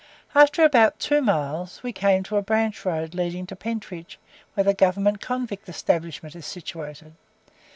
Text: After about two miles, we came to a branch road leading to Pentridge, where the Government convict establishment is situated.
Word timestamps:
After 0.33 0.63
about 0.63 0.97
two 0.99 1.21
miles, 1.21 1.83
we 1.83 1.91
came 1.93 2.23
to 2.23 2.35
a 2.37 2.41
branch 2.41 2.85
road 2.85 3.13
leading 3.13 3.45
to 3.45 3.55
Pentridge, 3.55 4.17
where 4.55 4.63
the 4.63 4.73
Government 4.73 5.21
convict 5.21 5.69
establishment 5.69 6.35
is 6.35 6.47
situated. 6.47 7.13